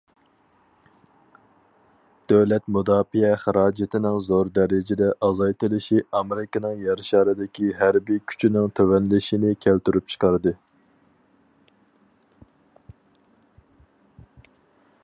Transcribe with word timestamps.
دۆلەت 2.31 2.63
مۇداپىئە 2.77 3.29
خىراجىتىنىڭ 3.41 4.17
زور 4.27 4.49
دەرىجىدە 4.55 5.09
ئازايتىلىشى 5.27 6.01
ئامېرىكىنىڭ 6.21 6.81
يەر 6.87 7.05
شارىدىكى 7.09 7.69
ھەربىي 7.83 8.21
كۈچىنىڭ 8.33 8.73
تۆۋەنلىشىنى 8.81 9.53
كەلتۈرۈپ 9.67 10.11
چىقاردى. 10.15 10.57